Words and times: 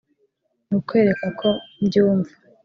nukwereka 0.67 1.27
ko 1.39 1.49
mbyumva 1.83 2.31